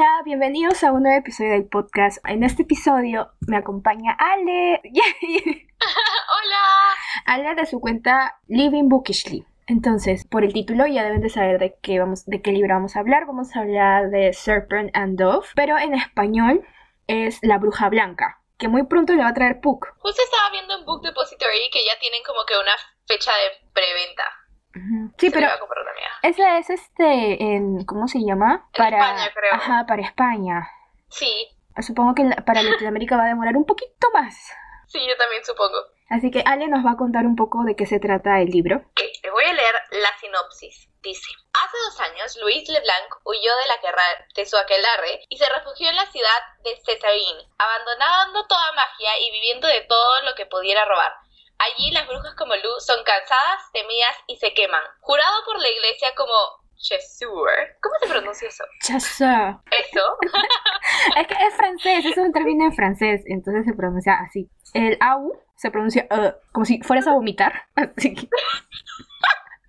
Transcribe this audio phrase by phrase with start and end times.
[0.00, 2.26] Hola, bienvenidos a un nuevo episodio del podcast.
[2.26, 4.80] En este episodio me acompaña Ale.
[4.82, 6.62] Hola.
[7.26, 9.44] Ale de su cuenta Living Bookishly.
[9.66, 12.96] Entonces, por el título ya deben de saber de qué vamos, de qué libro vamos
[12.96, 13.26] a hablar.
[13.26, 16.66] Vamos a hablar de Serpent and Dove, pero en español
[17.06, 19.86] es La Bruja Blanca, que muy pronto le va a traer Puck.
[19.98, 22.72] Justo estaba viendo en Book Depository que ya tienen como que una
[23.06, 24.24] fecha de preventa.
[25.18, 25.48] Sí, Se pero
[26.22, 28.68] esa es este en ¿cómo se llama?
[28.74, 29.54] En España, creo.
[29.54, 30.68] Ajá, para España.
[31.08, 31.48] Sí,
[31.80, 34.34] Supongo que para Latinoamérica va a demorar un poquito más.
[34.86, 35.78] sí, yo también supongo.
[36.10, 38.78] Así que Ale nos va a contar un poco de qué se trata el libro.
[38.78, 40.88] Ok, les voy a leer la sinopsis.
[41.00, 44.02] Dice, hace dos años Luis Leblanc huyó de la guerra
[44.34, 49.30] de su aquelarre y se refugió en la ciudad de Césarine, abandonando toda magia y
[49.30, 51.12] viviendo de todo lo que pudiera robar.
[51.60, 54.82] Allí las brujas como Lu son cansadas, temidas y se queman.
[55.00, 56.32] Jurado por la iglesia como
[56.76, 57.50] Chesur.
[57.82, 58.64] ¿Cómo se pronuncia eso?
[58.82, 59.56] Chasseur.
[59.70, 60.02] Eso.
[61.16, 64.50] Es que es francés, es un término en francés, entonces se pronuncia así.
[64.74, 67.52] El au se pronuncia uh, como si fueras a vomitar.
[67.74, 68.28] Así que,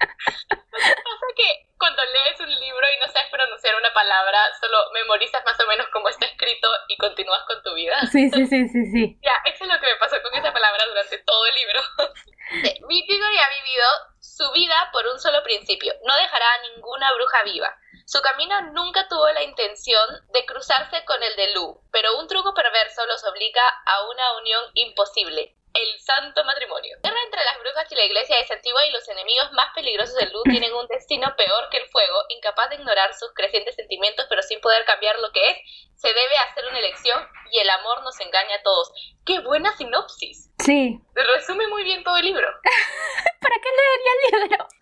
[0.01, 5.59] Pasa que cuando lees un libro y no sabes pronunciar una palabra, solo memorizas más
[5.59, 7.99] o menos cómo está escrito y continúas con tu vida.
[8.11, 9.19] sí, sí, sí, sí, sí.
[9.23, 11.81] Ya, eso es lo que me pasó con esa palabra durante todo el libro.
[12.87, 13.85] Vitigori ha vivido
[14.19, 15.93] su vida por un solo principio.
[16.05, 17.75] No dejará a ninguna bruja viva.
[18.05, 22.53] Su camino nunca tuvo la intención de cruzarse con el de Lu, pero un truco
[22.53, 25.55] perverso los obliga a una unión imposible.
[25.73, 26.97] El santo matrimonio.
[27.03, 30.15] La guerra entre las brujas y la iglesia es antigua y los enemigos más peligrosos
[30.15, 34.25] de Lu tienen un destino peor que el fuego, incapaz de ignorar sus crecientes sentimientos,
[34.29, 35.57] pero sin poder cambiar lo que es.
[35.95, 38.91] Se debe hacer una elección y el amor nos engaña a todos.
[39.25, 40.49] ¡Qué buena sinopsis!
[40.59, 40.99] Sí.
[41.13, 42.47] Resume muy bien todo el libro.
[43.41, 44.67] ¿Para qué leería el libro?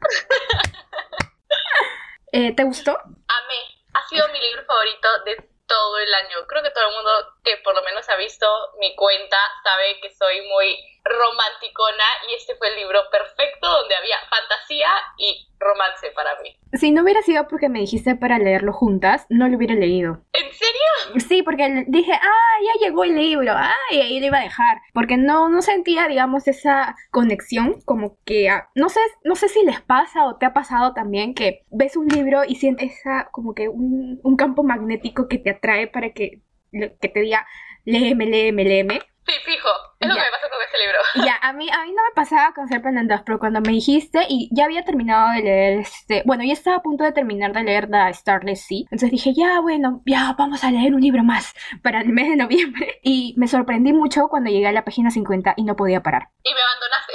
[2.31, 2.91] Eh, ¿Te gustó?
[2.91, 3.59] Amé.
[3.95, 6.45] Ha sido mi libro favorito de todo el año.
[6.47, 7.11] Creo que todo el mundo
[7.43, 8.45] que por lo menos ha visto
[8.79, 14.17] mi cuenta sabe que soy muy romanticona y este fue el libro perfecto donde había
[14.29, 16.55] fantasía y romance para mí.
[16.73, 20.23] Si no hubiera sido porque me dijiste para leerlo juntas, no lo hubiera leído.
[20.33, 21.19] ¿En serio?
[21.27, 24.77] Sí, porque dije, ah, ya llegó el libro, ah, y ahí lo iba a dejar.
[24.93, 29.63] Porque no, no sentía, digamos, esa conexión, como que, ah, no sé, no sé si
[29.63, 33.53] les pasa o te ha pasado también que ves un libro y sientes esa, como
[33.53, 37.47] que un, un campo magnético que te atrae para que, que te diga,
[37.85, 39.01] léeme, léeme, léeme.
[39.29, 39.69] Sí, fijo.
[39.99, 40.23] Es lo Ya.
[40.23, 40.97] que me pasó con este libro.
[41.25, 44.49] Ya, a mí, a mí no me pasaba con Serpent pero cuando me dijiste y
[44.51, 47.87] ya había terminado de leer este, bueno, ya estaba a punto de terminar de leer
[47.89, 51.53] The Starless Sea, entonces dije, ya, bueno, ya vamos a leer un libro más
[51.83, 52.99] para el mes de noviembre.
[53.03, 56.29] Y me sorprendí mucho cuando llegué a la página 50 y no podía parar.
[56.43, 57.13] Y me abandonaste.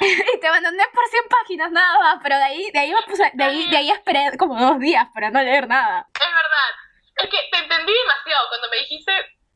[0.36, 3.30] Y te abandoné por 100 páginas nada más, pero de ahí, de ahí, me puse-
[3.32, 6.08] de ahí, de ahí esperé como dos días para no leer nada.
[6.12, 6.70] Es verdad.
[7.16, 8.48] Es que te entendí demasiado.
[8.48, 9.12] Cuando me dijiste,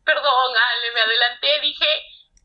[0.09, 1.87] perdón, Ale, me adelanté, dije,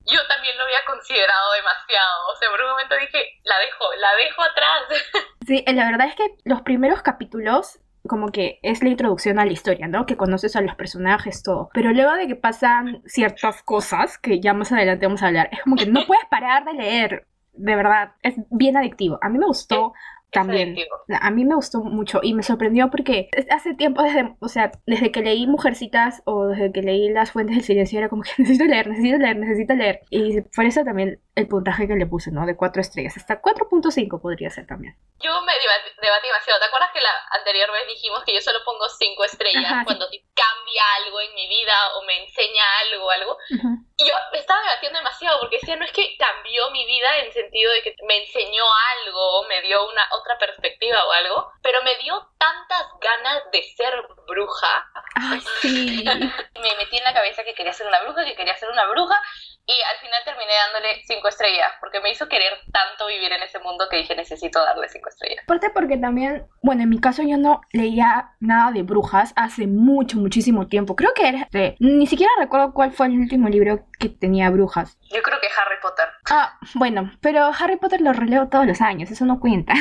[0.03, 2.27] yo también lo había considerado demasiado.
[2.27, 4.81] O sea, por un momento dije, la dejo, la dejo atrás.
[5.45, 9.45] Sí, eh, la verdad es que los primeros capítulos como que es la introducción a
[9.45, 10.05] la historia, ¿no?
[10.05, 11.69] Que conoces a los personajes, todo.
[11.73, 15.61] Pero luego de que pasan ciertas cosas, que ya más adelante vamos a hablar, es
[15.61, 17.27] como que no puedes parar de leer.
[17.53, 19.19] De verdad, es bien adictivo.
[19.21, 19.93] A mí me gustó
[20.33, 20.75] también.
[21.21, 25.11] A mí me gustó mucho y me sorprendió porque hace tiempo, desde, o sea, desde
[25.11, 28.65] que leí Mujercitas o desde que leí Las Fuentes del Silencio, era como que necesito
[28.65, 30.01] leer, necesito leer, necesito leer.
[30.09, 32.45] Y por eso también el puntaje que le puse, ¿no?
[32.45, 33.17] De 4 estrellas.
[33.17, 34.95] Hasta 4.5 podría ser también.
[35.19, 36.59] Yo me deba- debatí demasiado.
[36.59, 39.85] ¿Te acuerdas que la anterior vez dijimos que yo solo pongo cinco estrellas Ajá, sí.
[39.85, 43.37] cuando te cambia algo en mi vida o me enseña algo o algo?
[43.55, 43.67] Ujú.
[43.97, 47.31] Y yo me estaba debatiendo demasiado porque decía, no es que cambió mi vida en
[47.31, 48.65] sentido de que me enseñó
[49.01, 53.93] algo, me dio una otra perspectiva o algo, pero me dio tantas ganas de ser
[54.27, 54.85] bruja.
[55.15, 56.03] Ay, sí.
[56.63, 59.21] Me metí en la cabeza que quería ser una bruja, que quería ser una bruja
[59.65, 63.59] y al final terminé dándole cinco estrellas porque me hizo querer tanto vivir en ese
[63.59, 65.43] mundo que dije necesito darle cinco estrellas.
[65.43, 70.17] Aparte porque también, bueno, en mi caso yo no leía nada de brujas hace mucho,
[70.17, 70.95] muchísimo tiempo.
[70.95, 71.47] Creo que era,
[71.79, 74.97] ni siquiera recuerdo cuál fue el último libro que tenía brujas.
[75.09, 76.07] Yo creo que Harry Potter.
[76.29, 79.73] Ah, bueno, pero Harry Potter lo releo todos los años, eso no cuenta.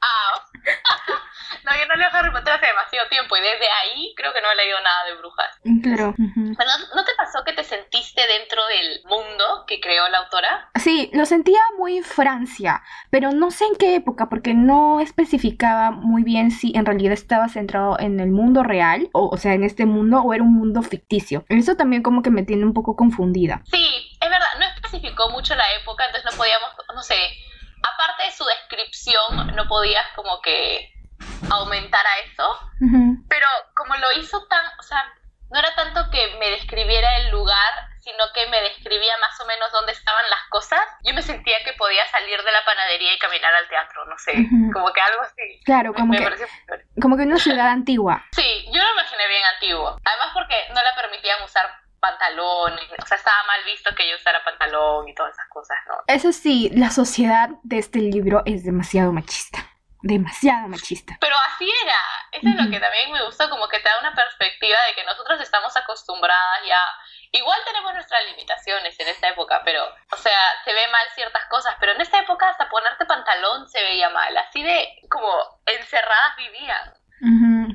[0.00, 0.44] Ah.
[1.66, 4.50] no, yo no leo Harry Potter hace demasiado tiempo y desde ahí creo que no
[4.50, 5.60] he leído nada de brujas.
[5.82, 6.14] Claro.
[6.16, 10.70] Pero ¿no, no te pasó que te sentiste dentro del mundo que creó la autora?
[10.76, 16.22] Sí, lo sentía muy Francia, pero no sé en qué época, porque no especificaba muy
[16.22, 19.86] bien si en realidad estaba centrado en el mundo real, o, o sea, en este
[19.86, 21.44] mundo, o era un mundo ficticio.
[21.48, 23.62] Eso también como que me tiene un poco confundida.
[23.72, 27.16] Sí, es verdad, no especificó mucho la época, entonces no podíamos, no sé,
[27.82, 30.95] aparte de su descripción, no podías como que
[31.50, 32.58] aumentara eso,
[33.28, 35.02] pero como lo hizo tan, o sea,
[35.50, 39.70] no era tanto que me describiera el lugar, sino que me describía más o menos
[39.72, 43.52] dónde estaban las cosas, yo me sentía que podía salir de la panadería y caminar
[43.54, 44.72] al teatro, no sé, Ujú.
[44.72, 45.60] como que algo así.
[45.64, 46.86] Claro, Me- como me que, chévere.
[47.00, 48.24] como que una ciudad antigua.
[48.32, 49.98] Sí, yo lo imaginé bien antiguo.
[50.04, 51.66] Además porque no le permitían usar
[51.98, 55.94] pantalones, o sea, estaba mal visto que yo usara pantalón y todas esas cosas, ¿no?
[56.06, 59.58] Eso sí, la sociedad de este libro es demasiado machista.
[60.02, 61.16] Demasiado machista.
[61.20, 61.98] Pero así era,
[62.32, 65.04] eso es lo que también me gusta, como que te da una perspectiva de que
[65.04, 66.80] nosotros estamos acostumbradas ya,
[67.32, 71.74] igual tenemos nuestras limitaciones en esta época, pero, o sea, se ve mal ciertas cosas,
[71.80, 75.28] pero en esta época hasta ponerte pantalón se veía mal, así de como
[75.66, 76.94] encerradas vivían.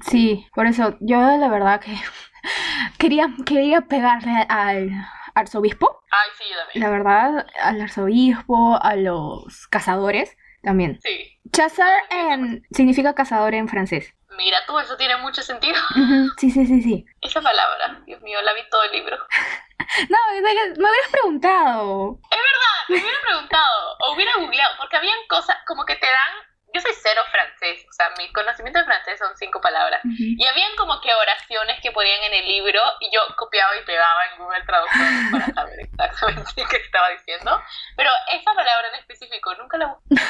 [0.04, 1.96] Sí, por eso yo la verdad que
[3.00, 4.92] quería, quería pegarle al
[5.36, 6.04] arzobispo.
[6.12, 6.84] Ay, sí, yo también.
[6.84, 11.00] La verdad, al arzobispo, a los cazadores también.
[11.02, 11.40] Sí.
[11.52, 14.14] Chazar en, significa cazador en francés.
[14.38, 15.76] Mira tú, eso tiene mucho sentido.
[16.38, 17.06] Sí, sí, sí, sí.
[17.22, 19.18] Esa palabra, Dios mío, la vi todo el libro.
[20.10, 22.20] No, es me hubieras preguntado.
[22.88, 26.48] Me hubiera preguntado o hubiera googleado, porque habían cosas como que te dan.
[26.74, 30.00] Yo soy cero francés, o sea, mi conocimiento de francés son cinco palabras.
[30.06, 30.16] Ujú.
[30.38, 34.20] Y habían como que oraciones que ponían en el libro y yo copiaba y pegaba
[34.32, 37.62] en Google Traductor para saber exactamente qué estaba diciendo.
[37.98, 40.24] Pero esa palabra en específico nunca la busqué.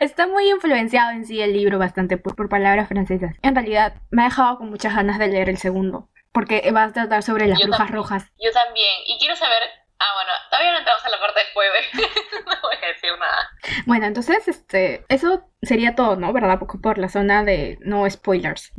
[0.00, 3.34] Está muy influenciado en sí el libro bastante por, por palabras francesas.
[3.42, 6.08] En realidad, me ha dejado con muchas ganas de leer el segundo.
[6.32, 7.96] Porque va a tratar sobre las Yo brujas también.
[7.96, 8.32] rojas.
[8.38, 8.92] Yo también.
[9.06, 9.62] Y quiero saber.
[10.06, 12.02] Ah, bueno, todavía no entramos a la parte después de.
[12.44, 13.48] no voy a decir nada.
[13.86, 16.30] Bueno, entonces, este, eso sería todo, ¿no?
[16.34, 16.58] ¿Verdad?
[16.58, 18.72] Por, por la zona de no spoilers.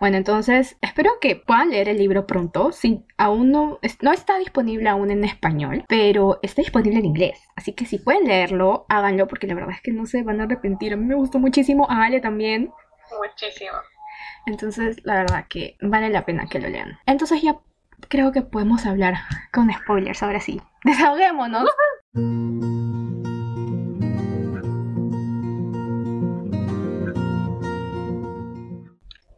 [0.00, 2.72] Bueno, entonces, espero que puedan leer el libro pronto.
[2.72, 7.38] Si aún no, es- no está disponible aún en español, pero está disponible en inglés.
[7.54, 10.44] Así que si pueden leerlo, háganlo, porque la verdad es que no se van a
[10.44, 10.92] arrepentir.
[10.92, 12.72] A mí me gustó muchísimo, a Ale también.
[13.22, 13.76] Muchísimo.
[14.46, 16.98] Entonces, la verdad que vale la pena que lo lean.
[17.06, 17.58] Entonces ya
[18.08, 19.14] creo que podemos hablar
[19.52, 20.60] con spoilers, ahora sí.
[20.84, 21.68] Desahoguémonos.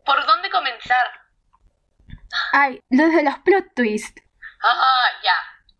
[0.04, 1.06] ¿Por dónde comenzar?
[2.52, 4.22] Ay, desde los plot twists.
[4.62, 5.34] Ah, ya.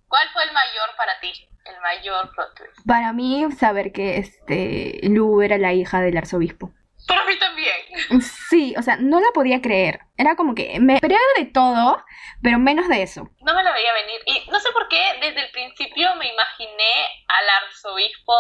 [0.09, 1.33] ¿Cuál fue el mayor para ti?
[1.65, 2.87] El mayor plot twist.
[2.87, 6.73] Para mí, saber que este Lu era la hija del arzobispo.
[7.11, 8.23] Para mí también.
[8.49, 10.01] Sí, o sea, no la podía creer.
[10.17, 12.03] Era como que me esperé de todo,
[12.43, 13.29] pero menos de eso.
[13.41, 14.21] No me la veía venir.
[14.27, 16.93] Y no sé por qué, desde el principio me imaginé
[17.27, 18.35] al arzobispo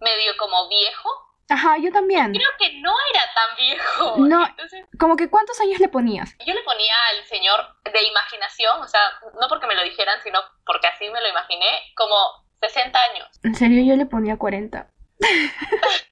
[0.00, 1.08] medio como viejo.
[1.48, 2.32] Ajá, yo también.
[2.32, 4.14] Creo que no era tan viejo.
[4.18, 4.46] No.
[4.46, 6.34] Entonces, Como que ¿cuántos años le ponías?
[6.46, 7.60] yo le ponía al señor
[7.92, 9.00] de imaginación, o sea,
[9.40, 11.66] no porque me lo dijeran, sino porque así me lo imaginé,
[11.96, 12.14] como
[12.60, 13.28] 60 años.
[13.42, 14.86] En serio, yo le ponía 40.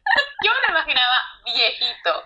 [0.43, 0.90] Yo me lo imaginaba
[1.44, 2.25] viejito,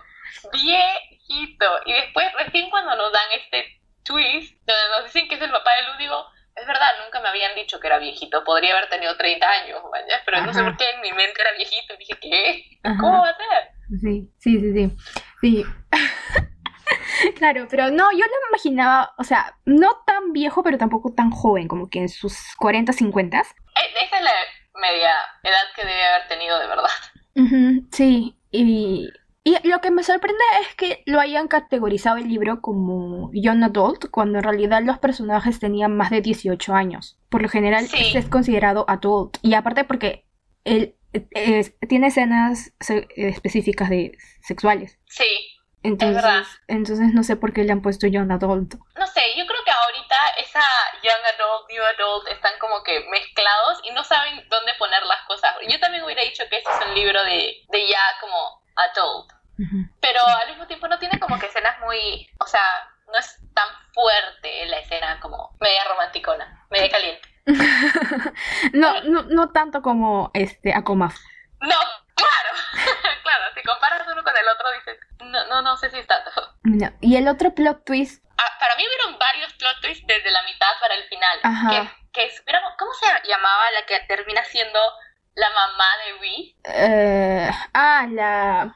[0.51, 1.65] viejito.
[1.85, 5.71] Y después, recién cuando nos dan este twist, donde nos dicen que es el papá
[5.79, 6.25] de Luz, digo,
[6.55, 8.43] es verdad, nunca me habían dicho que era viejito.
[8.43, 10.05] Podría haber tenido 30 años, ¿vale?
[10.25, 11.93] pero no sé por qué en mi mente era viejito.
[11.93, 12.63] Y dije, ¿qué?
[12.83, 12.97] Ajá.
[12.99, 13.99] ¿Cómo va a ser?
[13.99, 14.95] Sí, sí, sí, sí.
[15.41, 15.65] Sí.
[17.37, 21.67] claro, pero no, yo lo imaginaba, o sea, no tan viejo, pero tampoco tan joven,
[21.67, 23.37] como que en sus 40, 50.
[23.37, 23.43] Eh,
[24.03, 24.31] Esa es la
[24.79, 25.11] media
[25.43, 26.89] edad que debe haber tenido de verdad.
[27.91, 29.09] Sí, y,
[29.43, 34.09] y lo que me sorprende es que lo hayan categorizado el libro como young adult,
[34.09, 37.19] cuando en realidad los personajes tenían más de 18 años.
[37.29, 37.97] Por lo general, Sí.
[38.07, 39.37] este es considerado adult.
[39.41, 40.25] Y aparte porque
[40.63, 40.95] él
[41.31, 42.73] es- tiene escenas
[43.15, 44.97] específicas de sexuales.
[45.07, 45.23] Sí,
[45.83, 46.43] Entonces, verdad.
[46.67, 48.75] entonces no sé por qué le han puesto young adult.
[48.97, 49.71] no sé, yo creo que
[50.15, 50.63] ahorita esa
[51.03, 55.55] young adult, new adult están como que mezclados y no saben dónde poner las cosas.
[55.67, 59.31] Yo también hubiera dicho que este es un libro de, de ya como adult,
[60.01, 62.61] pero al mismo tiempo no tiene como que escenas muy, o sea,
[63.07, 67.29] no es tan fuerte la escena como media romanticona, media caliente.
[68.73, 71.15] no, no, no tanto como este Akomaf.
[71.61, 71.77] No,
[72.15, 72.49] claro,
[73.23, 76.31] claro, si comparas uno con el otro dices, no, no, no sé si es tanto.
[76.65, 80.43] No, Y el otro plot twist, Ah, para mí hubieron varios plot twists desde la
[80.43, 81.39] mitad para el final.
[81.43, 81.69] Ajá.
[82.11, 82.31] Que, que
[82.77, 84.79] ¿Cómo se llamaba la que termina siendo
[85.35, 86.55] la mamá de Reese?
[86.65, 88.75] eh, ah, la,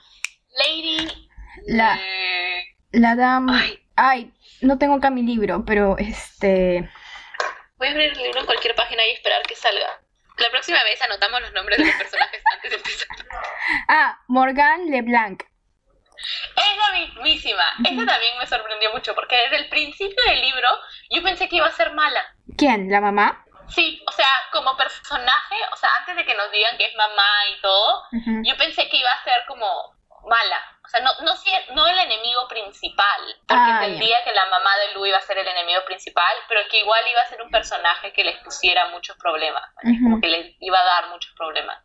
[0.58, 1.30] Lady.
[1.68, 3.86] la, eh, la dama, Ay.
[3.96, 6.90] ay, no tengo acá mi libro, pero este,
[7.78, 10.02] voy a abrir el libro en cualquier página y esperar que salga.
[10.38, 13.08] La próxima vez anotamos los nombres de los personajes antes de empezar.
[13.90, 15.44] ah, Morgan LeBlanc.
[16.56, 17.64] Es la mismísima.
[17.80, 20.68] Esa también me sorprendió mucho porque desde el principio del libro
[21.10, 22.22] yo pensé que iba a ser mala.
[22.58, 22.90] ¿Quién?
[22.90, 23.46] ¿La mamá?
[23.70, 27.30] Sí, o sea, como personaje, o sea, antes de que nos digan que es mamá
[27.56, 28.04] y todo,
[28.44, 29.66] yo pensé que iba a ser como
[30.28, 30.58] mala.
[30.84, 31.34] O sea, sea, no, no,
[31.76, 35.38] no el enemigo principal, porque ah, entendía que la mamá de Lu iba a ser
[35.38, 39.16] el enemigo principal, pero que igual iba a ser un personaje que les pusiera muchos
[39.18, 39.64] problemas,
[40.04, 41.78] como que les iba a dar muchos problemas.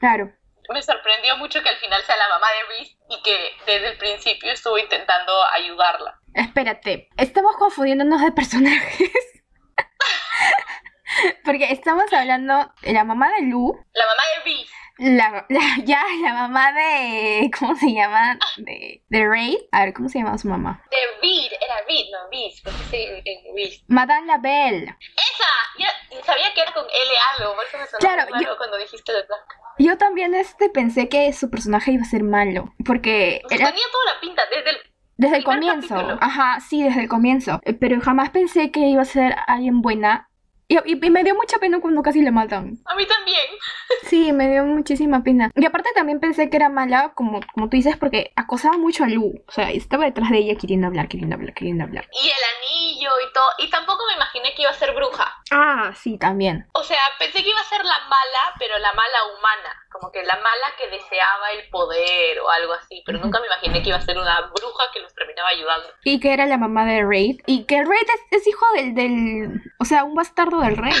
[0.00, 0.32] Claro.
[0.68, 3.98] Me sorprendió mucho que al final sea la mamá de Reese y que desde el
[3.98, 6.20] principio estuvo intentando ayudarla.
[6.34, 9.10] Espérate, estamos confundiéndonos de personajes.
[11.44, 13.74] Porque estamos hablando de la mamá de Lu.
[13.94, 14.72] La mamá de Reese.
[14.98, 15.46] La,
[15.84, 17.48] ya, la mamá de.
[17.58, 18.36] ¿Cómo se llama?
[18.56, 19.68] De, de Ray.
[19.70, 20.82] A ver, ¿cómo se llama su mamá?
[20.90, 23.06] De Reed, era Reed, no Reed, porque sí,
[23.54, 23.72] Reed.
[23.86, 24.96] Madame Labelle.
[25.16, 28.76] Esa, yo sabía que era con L algo, por eso me sonó claro, yo, cuando
[28.76, 29.56] dijiste de Black.
[29.78, 33.42] Yo también este pensé que su personaje iba a ser malo, porque.
[33.50, 33.70] Era...
[33.70, 34.76] Tenía toda la pinta desde el.
[35.16, 37.60] Desde el comienzo, ajá, sí, desde el comienzo.
[37.80, 40.28] Pero jamás pensé que iba a ser alguien buena
[40.70, 42.78] y, me dio mucha pena cuando casi le matan.
[42.84, 43.38] A mí también.
[44.02, 45.50] Sí, me dio muchísima pena.
[45.54, 49.08] Y aparte también pensé que era mala, como, como tú dices, porque acosaba mucho a
[49.08, 49.32] Lu.
[49.46, 52.06] O sea, estaba detrás de ella queriendo hablar, queriendo hablar, queriendo hablar.
[52.12, 53.46] Y el anillo y todo.
[53.58, 55.36] Y tampoco me imaginé que iba a ser bruja.
[55.50, 56.68] Ah, sí, también.
[56.74, 59.86] O sea, pensé que iba a ser la mala, pero la mala humana.
[59.90, 63.02] Como que la mala que deseaba el poder o algo así.
[63.06, 65.88] Pero nunca me imaginé que iba a ser una bruja que los terminaba ayudando.
[66.04, 67.40] Y que era la mamá de Raid.
[67.46, 69.62] Y que Raid es, es hijo del, del...
[69.78, 70.94] O sea, un bastardo del rey.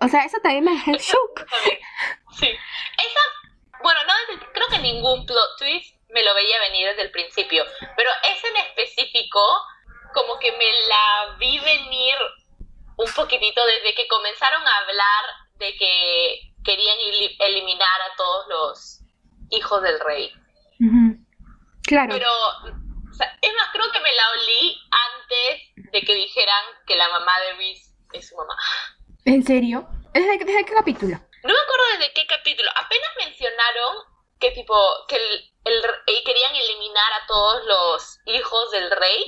[0.00, 1.46] O sea, eso también me dejó shock.
[2.38, 2.46] Sí.
[2.48, 3.20] Esa,
[3.82, 4.12] bueno, no
[4.52, 7.64] creo que ningún plot twist me lo veía venir desde el principio,
[7.96, 9.40] pero ese en específico
[10.14, 12.14] como que me la vi venir
[12.96, 15.24] un poquitito desde que comenzaron a hablar
[15.58, 16.96] de que querían
[17.40, 19.00] eliminar a todos los
[19.50, 20.32] hijos del rey.
[21.82, 22.14] Claro.
[22.14, 22.30] Pero,
[23.42, 27.54] es más, creo que me la olí antes de que dijeran que la mamá de
[27.54, 28.56] Reese es su mamá.
[29.24, 29.86] ¿En serio?
[30.12, 31.16] ¿Desde, qué capítulo?
[31.42, 32.70] No me acuerdo desde qué capítulo.
[32.70, 33.96] Apenas mencionaron
[34.40, 34.74] que tipo,
[35.08, 39.24] que el, el, querían eliminar a todos los hijos del rey.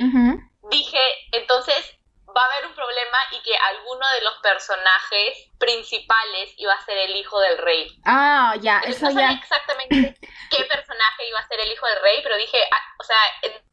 [0.77, 1.01] Dije,
[1.33, 1.97] entonces
[2.29, 6.99] va a haber un problema y que alguno de los personajes principales iba a ser
[6.99, 7.89] el hijo del rey.
[8.05, 9.33] Ah, ya, eso no ya.
[9.33, 10.15] exactamente
[10.51, 13.17] qué personaje iba a ser el hijo del rey, pero dije, ah, o sea,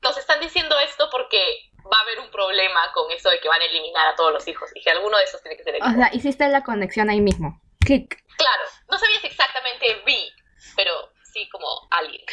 [0.02, 1.44] nos están diciendo esto porque
[1.92, 4.48] va a haber un problema con eso de que van a eliminar a todos los
[4.48, 5.90] hijos y que alguno de esos tiene que ser el hijo.
[5.90, 7.62] O sea, hiciste la conexión ahí mismo.
[7.82, 8.16] Clic.
[8.38, 10.32] Claro, no sabías exactamente vi,
[10.78, 10.94] pero
[11.34, 12.24] sí como alguien.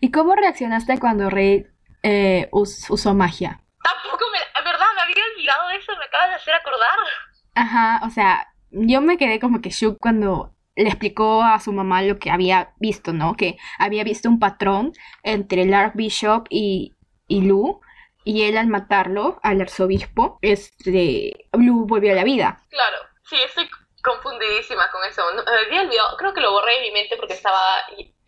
[0.00, 1.66] ¿Y cómo reaccionaste cuando Rey
[2.02, 3.61] eh, usó magia?
[3.82, 4.64] Tampoco me...
[4.64, 6.98] verdad, me había olvidado de eso, me acabas de hacer acordar.
[7.54, 12.02] Ajá, o sea, yo me quedé como que shook cuando le explicó a su mamá
[12.02, 13.34] lo que había visto, ¿no?
[13.34, 16.94] Que había visto un patrón entre el Archbishop y,
[17.28, 17.80] y Lu
[18.24, 22.62] y él al matarlo, al arzobispo, este, Blue volvió a la vida.
[22.70, 23.68] Claro, sí, estoy
[24.02, 25.22] confundidísima con eso.
[26.18, 27.60] creo que lo borré de mi mente porque estaba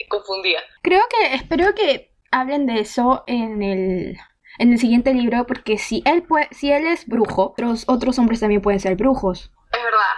[0.08, 0.60] confundida.
[0.82, 4.16] Creo que, espero que hablen de eso en el,
[4.58, 8.40] en el siguiente libro, porque si él, puede, si él es brujo, otros, otros hombres
[8.40, 9.50] también pueden ser brujos.
[9.72, 10.14] Es verdad.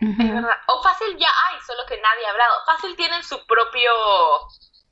[0.00, 0.56] Es verdad.
[0.68, 2.54] O fácil ya hay, solo que nadie ha hablado.
[2.66, 3.90] Fácil tienen su propio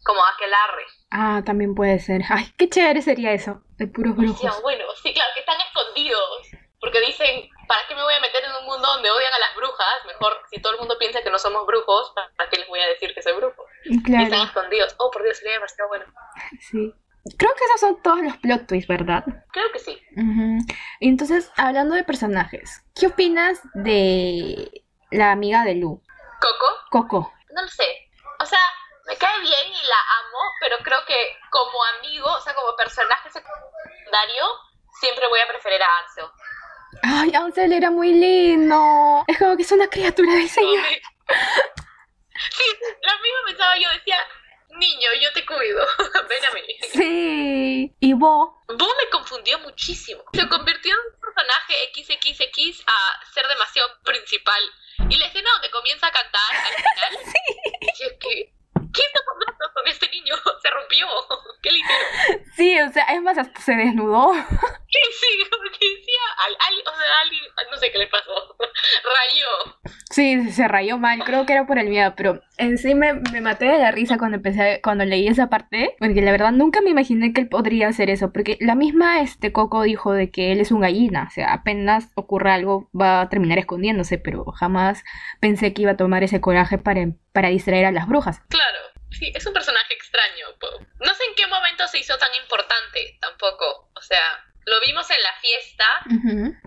[0.05, 0.87] como aquelarre.
[1.11, 2.23] Ah, también puede ser.
[2.29, 4.63] Ay, qué chévere sería eso, de puros brujos.
[4.63, 6.49] bueno, sí, claro, que están escondidos.
[6.81, 9.57] Porque dicen, ¿para qué me voy a meter en un mundo donde odian a las
[9.57, 10.07] brujas?
[10.07, 12.87] Mejor, si todo el mundo piensa que no somos brujos, ¿para qué les voy a
[12.87, 13.65] decir que soy brujo?
[14.05, 14.23] Claro.
[14.23, 14.95] Y están escondidos.
[14.99, 16.05] Oh, por Dios, sería demasiado bueno.
[16.61, 16.95] Sí.
[17.37, 19.25] Creo que esos son todos los plot twists, ¿verdad?
[19.53, 20.01] Creo que sí.
[21.01, 26.03] Y entonces, hablando de personajes, ¿qué opinas de la amiga de Lu?
[26.41, 26.77] ¿Coco?
[26.91, 27.35] Coco.
[27.55, 28.11] No lo sé.
[28.41, 28.61] O sea,
[29.07, 31.17] me cae bien y la amo, pero creo que
[31.51, 34.45] como amigo, o sea, como personaje secundario,
[35.01, 36.27] siempre voy a preferir a Ansel.
[37.03, 39.25] Ay, Ansel era muy lindo.
[39.27, 40.85] Es como que es una criatura del Señor.
[42.39, 42.63] Sí,
[43.03, 44.17] lo mismo pensaba yo, decía,
[44.71, 45.85] niño, yo te cuido,
[46.29, 46.78] ven a mí.
[47.89, 48.51] Sí, y vos.
[48.69, 50.23] Vos me confundió muchísimo.
[50.33, 54.61] Se convirtió en un personaje XXX a ser demasiado principal.
[55.09, 57.25] Y la escena donde comienza a cantar al final,
[57.95, 58.05] sí.
[58.21, 58.53] que
[58.99, 60.35] ¿qué está pasando con este niño?
[60.63, 61.07] Se rompió.
[61.63, 62.45] Qué ligero.
[62.55, 64.33] Sí, o sea, es más, hasta se desnudó.
[64.91, 68.33] Sí, sí, porque decía, al, o sea, alguien, no sé qué le pasó,
[69.05, 69.77] rayó.
[70.09, 73.43] Sí, se rayó mal, creo que era por el miedo, pero en sí me, me
[73.43, 76.89] maté de la risa cuando empecé, cuando leí esa parte, porque la verdad nunca me
[76.89, 80.61] imaginé que él podría hacer eso, porque la misma este Coco dijo de que él
[80.61, 85.05] es un gallina, o sea, apenas ocurra algo va a terminar escondiéndose, pero jamás
[85.39, 88.41] pensé que iba a tomar ese coraje para, para distraer a las brujas.
[88.49, 88.88] Claro.
[89.11, 90.47] Sí, es un personaje extraño.
[91.01, 93.91] No sé en qué momento se hizo tan importante tampoco.
[93.95, 95.87] O sea, lo vimos en la fiesta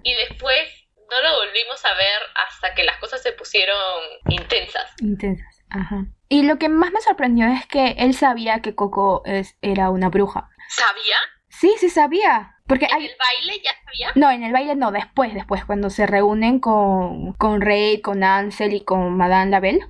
[0.04, 0.70] y después
[1.12, 4.92] no lo volvimos a ver hasta que las cosas se pusieron intensas.
[5.02, 6.06] Intensas, ajá.
[6.30, 10.10] Y lo que más me sorprendió es que él sabía que Coco es, era una
[10.10, 10.50] bruja.
[10.70, 11.18] ¿Sabía?
[11.50, 12.56] Sí, sí sabía.
[12.66, 13.06] Porque ¿En hay...
[13.08, 14.12] el baile ya sabía?
[14.16, 18.74] No, en el baile no, después, después, cuando se reúnen con, con Rey, con Ansel
[18.74, 19.86] y con Madame Labelle.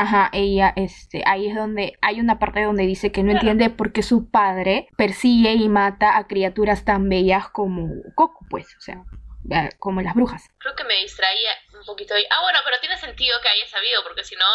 [0.00, 0.30] Ajá.
[0.32, 4.02] Ella, este, ahí es donde hay una parte donde dice que no entiende por qué
[4.02, 9.04] su padre persigue y mata a criaturas tan bellas como Coco, pues, o sea,
[9.50, 10.48] eh, como las brujas.
[10.56, 12.24] Creo que me distraía un poquito ahí.
[12.30, 14.46] Ah, bueno, pero tiene sentido que haya sabido, porque si no,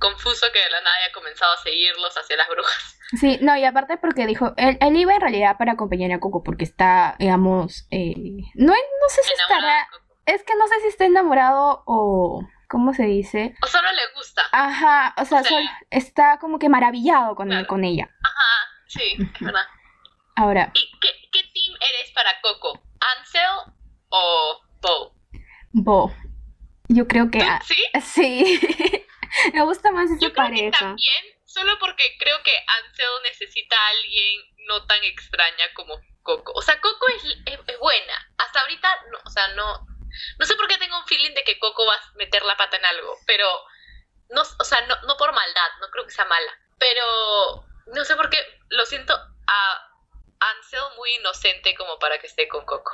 [0.00, 2.98] confuso que de la nada haya comenzado a seguirlos hacia las brujas.
[3.20, 6.42] Sí, no, y aparte porque dijo, él, él iba en realidad para acompañar a Coco
[6.42, 8.14] porque está, digamos, eh,
[8.54, 12.92] no, no sé si Enamorada estará, es que no sé si está enamorado o, ¿cómo
[12.94, 13.54] se dice?
[13.62, 14.42] O solo le gusta.
[14.52, 17.66] Ajá, o sea, O sea, sol- está como que maravillado con, Claro.
[17.66, 18.08] con ella.
[18.22, 19.66] Ajá, sí, es verdad.
[20.36, 22.80] Ahora, ¿Y qué, qué team eres para Coco?
[23.18, 23.72] ¿Ansel
[24.10, 25.14] o Bo?
[25.72, 26.14] Bo,
[26.88, 27.40] yo creo que...
[27.40, 27.46] ¿Tú?
[27.66, 27.82] ¿Sí?
[28.02, 28.60] sí,
[29.54, 30.78] me gusta más esa Yo creo que pareja.
[30.78, 36.52] también, solo porque creo que Ansel necesita a alguien no tan extraña como Coco.
[36.54, 38.12] O sea, Coco es, es- es buena.
[38.38, 39.86] Hasta ahorita, no, o sea, no...
[40.38, 42.76] No sé por qué tengo un feeling de que Coco va a meter la pata
[42.76, 43.46] en algo, pero...
[44.30, 46.50] No, o sea, no, no por maldad, no creo que sea mala.
[46.78, 48.36] Pero no sé por qué
[48.68, 49.88] lo siento a
[50.40, 52.92] Ansel muy inocente como para que esté con Coco.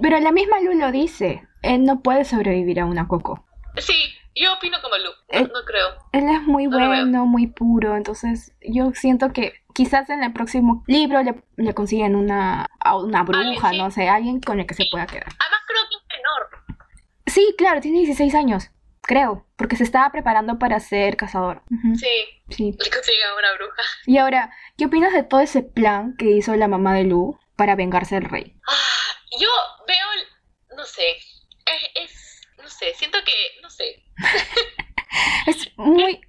[0.00, 3.44] Pero la misma Lu lo dice, él no puede sobrevivir a una Coco.
[3.76, 5.98] Sí, yo opino como Lu, no, Eh, no creo.
[6.12, 10.82] Él es muy No bueno, muy puro, entonces yo siento que quizás en el próximo
[10.86, 13.78] libro le, le consiguen una, a una bruja, sí.
[13.78, 15.26] no sé, alguien con el que se pueda quedar.
[15.38, 15.96] Además creo que
[16.26, 16.78] menor.
[17.26, 18.70] Sí, claro, tiene 16 años,
[19.02, 21.62] creo, porque se estaba preparando para ser cazador.
[21.98, 22.08] Sí,
[22.50, 22.72] sí.
[22.78, 23.82] le consiguen una bruja.
[24.06, 27.74] Y ahora, ¿qué opinas de todo ese plan que hizo la mamá de Lu para
[27.74, 28.56] vengarse del rey?
[28.68, 29.48] Ah, yo
[29.86, 34.02] veo, no sé, es, es- no sé, siento que, no sé,
[35.46, 36.20] Es muy,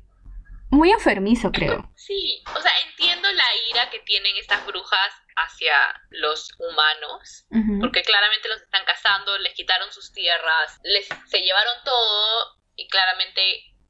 [0.69, 1.89] muy enfermizo, creo.
[1.95, 5.73] sí, o sea, entiendo la ira que tienen estas brujas hacia
[6.09, 7.45] los humanos,
[7.79, 13.41] porque claramente los están cazando, les quitaron sus tierras, les se llevaron todo y claramente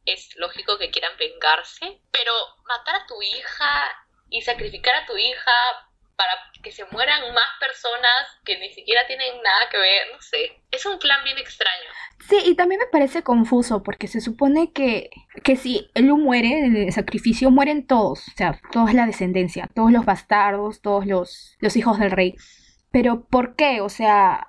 [0.06, 2.32] es lógico que quieran vengarse, pero
[2.66, 3.92] matar a tu hija
[4.30, 5.52] y sacrificar a tu hija
[6.18, 8.12] para que se mueran más personas
[8.44, 11.90] que ni siquiera tienen nada que ver, no sé, es un plan bien extraño.
[12.28, 15.10] Sí, y también me parece confuso porque se supone que,
[15.44, 19.92] que si Lu muere en el sacrificio, mueren todos, o sea, toda la descendencia, todos
[19.92, 22.36] los bastardos, todos los, los hijos del rey.
[22.92, 23.82] Pero ¿por qué?
[23.82, 24.48] O sea,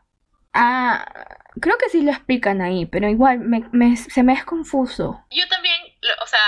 [0.54, 1.04] ah,
[1.61, 5.22] creo que sí lo explican ahí, pero igual me, me- se me es confuso.
[5.31, 5.76] Yo también,
[6.22, 6.40] o sea,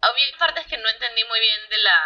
[0.00, 1.98] había partes que no entendí muy bien de la...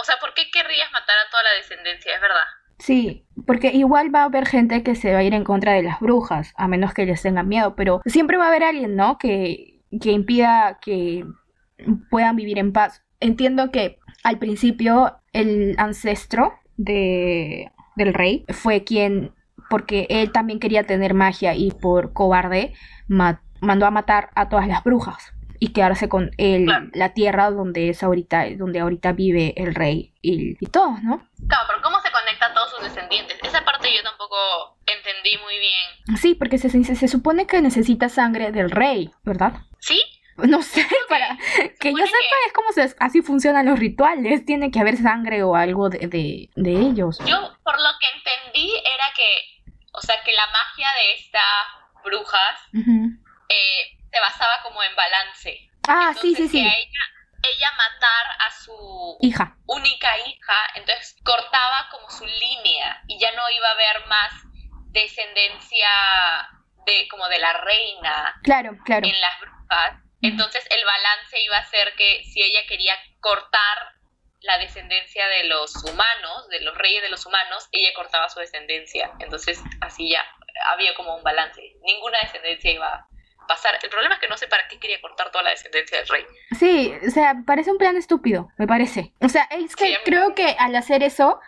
[0.00, 2.14] O sea, ¿por qué querrías matar a toda la descendencia?
[2.14, 2.44] Es verdad.
[2.78, 5.82] Sí, porque igual va a haber gente que se va a ir en contra de
[5.82, 9.16] las brujas, a menos que les tengan miedo, pero siempre va a haber alguien, ¿no?
[9.18, 11.24] Que, que impida que
[12.10, 13.02] puedan vivir en paz.
[13.20, 19.32] Entiendo que al principio el ancestro de, del rey fue quien,
[19.70, 22.74] porque él también quería tener magia y por cobarde
[23.06, 25.32] ma- mandó a matar a todas las brujas
[25.64, 26.86] y quedarse con el, Claro.
[26.92, 31.26] la tierra donde es ahorita, donde ahorita vive el rey y, y todos, ¿no?
[31.48, 33.38] Claro, pero ¿cómo se conecta a todos sus descendientes?
[33.42, 34.36] Esa parte yo tampoco
[34.86, 36.18] entendí muy bien.
[36.18, 39.54] Sí, porque se, se, se supone que necesita sangre del rey, ¿verdad?
[39.78, 40.02] ¿Sí?
[40.36, 41.38] No sé, para
[41.80, 45.54] que yo sepa es como se, así funcionan los rituales, tiene que haber sangre o
[45.54, 47.18] algo de, de, de ellos.
[47.24, 52.58] Yo, por lo que entendí, era que, o sea, que la magia de estas brujas
[53.48, 55.58] eh, se basaba como en balance.
[55.88, 56.62] Ah, sí, sí, Entonces, sí.
[56.62, 57.04] que a ella,
[57.52, 59.56] ella matar a su Hija.
[59.66, 64.32] única hija, entonces cortaba como su línea y ya no iba a haber más
[64.92, 65.88] descendencia
[66.86, 69.06] de como de la reina Claro, claro.
[69.06, 69.94] en las brujas.
[70.22, 73.92] Entonces el balance iba a ser que si ella quería cortar
[74.40, 79.10] la descendencia de los humanos, de los reyes de los humanos, ella cortaba su descendencia.
[79.18, 80.24] Entonces así ya
[80.66, 81.60] había como un balance.
[81.82, 83.08] Ninguna descendencia iba a
[83.46, 83.78] pasar.
[83.82, 86.24] El problema es que no sé para qué quería cortar toda la descendencia del rey.
[86.58, 89.12] Sí, o sea, parece un plan estúpido, me parece.
[89.20, 91.40] O sea, es que Sí, creo que al hacer eso,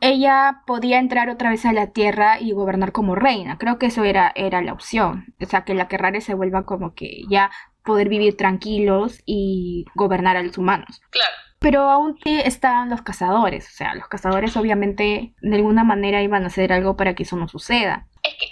[0.00, 3.58] ella podía entrar otra vez a la tierra y gobernar como reina.
[3.58, 5.34] Creo que eso era, era la opción.
[5.40, 7.50] O sea, que la Kerrare se vuelva como que ya
[7.84, 11.00] poder vivir tranquilos y gobernar a los humanos.
[11.10, 11.34] Claro.
[11.58, 13.66] Pero aún sí estaban los cazadores.
[13.66, 17.36] O sea, los cazadores obviamente de alguna manera iban a hacer algo para que eso
[17.36, 18.06] no suceda.
[18.22, 18.46] Es que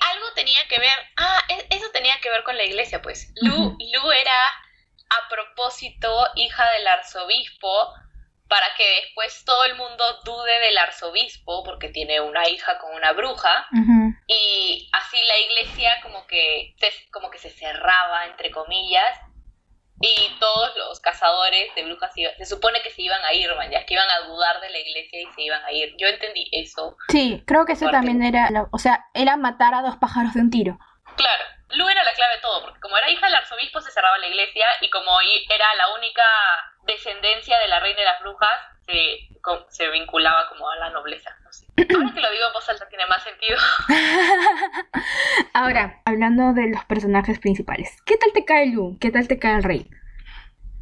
[0.47, 3.33] tenía que ver, ah, e- eso tenía que ver con la iglesia, pues.
[3.43, 3.77] Lu.
[3.93, 4.41] Lu era
[5.11, 7.95] a propósito hija del arzobispo
[8.49, 13.13] para que después todo el mundo dude del arzobispo porque tiene una hija con una
[13.13, 13.67] bruja
[14.29, 19.19] y así la iglesia como que se, como que se cerraba entre comillas
[20.01, 23.85] y todos los cazadores de brujas se supone que se iban a ir, man, ya
[23.87, 25.95] que iban a dudar de la iglesia y se iban a ir.
[25.99, 26.97] Yo entendí eso.
[27.09, 30.51] Sí, creo que eso también era, o sea, era matar a dos pájaros de un
[30.51, 30.79] tiro.
[31.17, 34.19] Claro, Lu era la clave de todo, porque como era hija del arzobispo se cerraba
[34.19, 36.23] la iglesia y como era la única
[36.83, 39.29] descendencia de la reina de las brujas, se,
[39.71, 41.37] se vinculaba como a la nobleza.
[41.45, 41.67] No sé.
[41.77, 43.59] Ahora que lo digo en voz alta tiene más sentido.
[45.55, 48.99] Ahora, hablando de los personajes principales, ¿qué tal te cae Lu?
[49.01, 49.91] ¿Qué tal te cae el rey?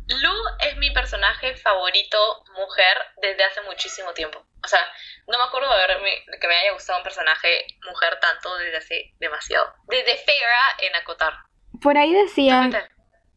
[0.06, 2.18] Lu es mi personaje favorito
[2.58, 4.44] mujer desde hace muchísimo tiempo.
[4.62, 4.80] O sea,
[5.28, 9.72] no me acuerdo de, que me haya gustado un personaje mujer tanto desde hace demasiado.
[9.86, 11.34] Desde Feyre en Acotar.
[11.80, 12.72] Por ahí decían...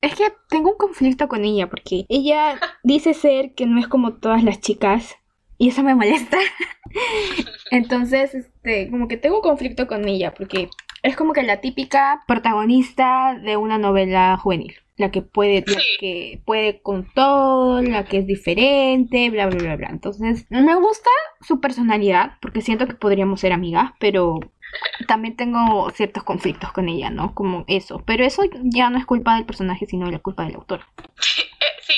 [0.02, 4.14] Es que tengo un conflicto con ella porque ella dice ser que no es como
[4.14, 5.16] todas las chicas
[5.58, 6.38] y eso me molesta.
[7.72, 10.70] Entonces, este, como que tengo un conflicto con ella porque
[11.04, 14.76] es como que la típica protagonista de una novela juvenil.
[14.98, 19.76] La que puede, la que puede con todo, la que es diferente, bla, bla, bla,
[19.76, 19.90] bla.
[19.90, 21.10] Entonces, me gusta
[21.42, 24.40] su personalidad, porque siento que podríamos ser amigas, pero
[25.08, 27.34] también tengo ciertos conflictos con ella, ¿no?
[27.34, 28.04] Como eso.
[28.06, 30.86] Pero eso ya no es culpa del personaje, sino la culpa del autor.
[31.60, 31.98] Eh, sí,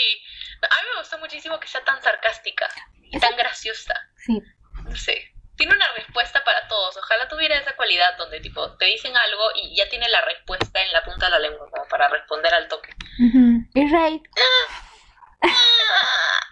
[0.61, 2.65] a mí me gusta muchísimo que sea tan sarcástica
[3.11, 3.93] y tan graciosa.
[4.15, 4.41] Sí.
[4.85, 5.33] No sé.
[5.57, 6.95] Tiene una respuesta para todos.
[6.95, 10.93] Ojalá tuviera esa cualidad donde, tipo, te dicen algo y ya tiene la respuesta en
[10.93, 12.95] la punta de la lengua para responder al toque.
[13.17, 14.23] Y Rey.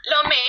[0.04, 0.42] Lo me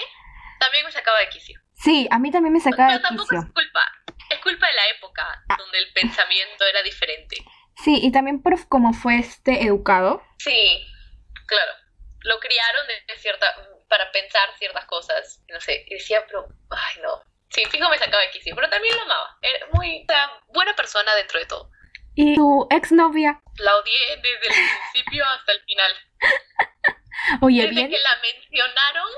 [0.58, 1.60] también me sacaba de quicio.
[1.74, 3.08] Sí, a mí también me sacaba de quicio.
[3.08, 3.97] Pero tampoco es culpa
[4.38, 5.56] es culpa de la época ah.
[5.58, 7.36] donde el pensamiento era diferente.
[7.84, 10.22] Sí, y también por cómo fue este educado.
[10.38, 10.86] Sí,
[11.46, 11.72] claro.
[12.22, 13.46] Lo criaron de, cierta
[13.88, 17.22] para pensar ciertas cosas, no sé, y decía, pero, ay no.
[17.50, 19.38] Sí, fijo me sacaba de quicio, pero también lo amaba.
[19.40, 20.06] Era muy,
[20.48, 21.70] buena persona dentro de todo.
[22.14, 23.40] ¿Y tu exnovia?
[23.58, 25.94] La odié desde el principio hasta el final.
[27.42, 27.90] Oye, desde bien.
[27.90, 29.10] que la mencionaron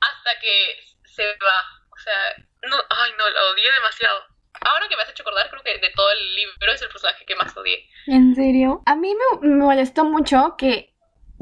[0.00, 1.84] hasta que se va.
[1.90, 4.33] O sea, no, ay no, la odié demasiado.
[4.64, 7.24] Ahora que me has hecho acordar, creo que de todo el libro es el personaje
[7.24, 7.86] que más odié.
[8.06, 8.82] ¿En serio?
[8.86, 10.94] A mí me, molestó mucho que,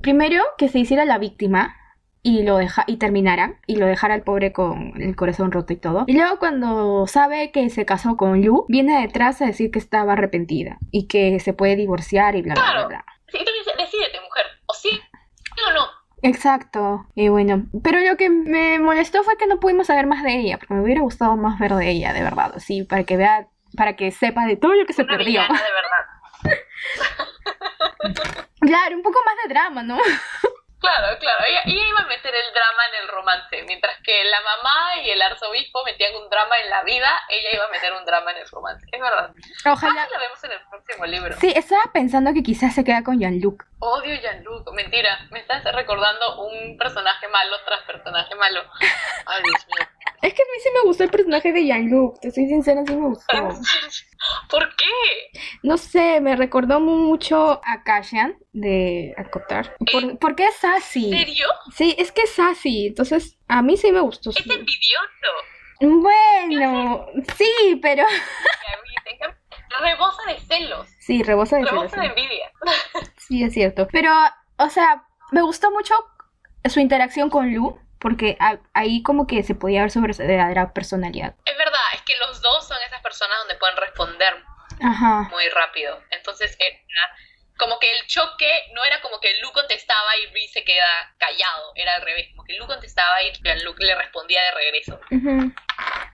[0.03, 1.77] primero, que se hiciera la víctima
[2.25, 5.77] y lo deja y terminara y lo dejara al pobre con el corazón roto y
[5.77, 6.05] todo.
[6.07, 10.13] Y luego cuando sabe que se casó con Lu, viene detrás a decir que estaba
[10.13, 12.87] arrepentida y que se puede divorciar y bla bla bla.
[12.87, 13.05] bla.
[13.27, 15.01] Tú dices, decídete, mujer, o sí
[15.69, 16.02] o no.
[16.23, 20.39] Exacto, y bueno, pero lo que me molestó fue que no pudimos saber más de
[20.39, 23.49] ella, porque me hubiera gustado más ver de ella, de verdad, sí, para que vea,
[23.77, 25.43] para que sepa de todo lo que se perdió.
[25.43, 26.63] de verdad.
[28.61, 29.99] claro, un poco más de drama, ¿no?
[30.83, 31.45] Claro, claro.
[31.47, 33.63] Ella, iba a meter el drama en el romance.
[33.69, 37.65] Mientras que la mamá y el arzobispo metían un drama en la vida, ella iba
[37.67, 38.85] a meter un drama en el romance.
[38.91, 39.31] Es verdad.
[39.65, 40.09] Ojalá.
[40.11, 41.37] la vemos en el próximo libro.
[41.39, 43.65] Sí, estaba pensando que quizás se queda con Jean-Luc.
[43.79, 44.73] Odio Jean-Luc.
[44.73, 45.27] Mentira.
[45.31, 48.63] Me estás recordando un personaje malo tras personaje malo.
[49.27, 49.89] Ay, Dios mío.
[50.23, 52.21] Es que a mí sí me gustó el personaje de Jean-Luc.
[52.21, 53.37] Te soy sincera, sí me gustó.
[54.49, 55.41] ¿Por qué?
[55.65, 59.77] No sé, me recordó mucho a Kashian de Acotar.
[59.91, 61.13] ¿Por, porque es sassy.
[61.13, 61.49] ¿En serio?
[61.75, 62.87] Sí, es que es sassy.
[62.89, 64.31] Entonces, a mí sí me gustó.
[64.31, 65.31] Es envidioso.
[65.81, 68.05] Bueno, sí, pero...
[69.81, 70.89] Rebosa de celos.
[71.01, 71.91] Sí, rebosa de celos.
[71.91, 72.53] Rebosa de envidia.
[73.17, 73.89] Sí, es cierto.
[73.91, 74.13] Pero,
[74.59, 75.95] o sea, me gustó mucho
[76.69, 78.37] su interacción con Lu porque
[78.75, 81.37] ahí como que se podía ver su verdadera personalidad.
[81.45, 84.35] Es verdad, es que los dos son esas personas donde pueden responder
[85.31, 86.01] muy rápido.
[86.11, 87.17] Entonces era
[87.59, 91.73] como que el choque no era como que Lu contestaba y Rhys se queda callado,
[91.75, 93.33] era al revés, como que Lu contestaba y
[93.65, 95.01] Luke le respondía de regreso.